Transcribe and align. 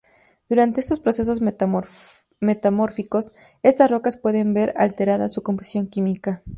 Durante 0.49 0.81
estos 0.81 0.99
procesos 0.99 1.41
metamórficos, 1.41 3.33
estas 3.61 3.91
rocas 3.91 4.17
pueden 4.17 4.51
ver 4.55 4.73
alterada 4.77 5.29
su 5.29 5.43
composición 5.43 5.85
química. 5.87 6.41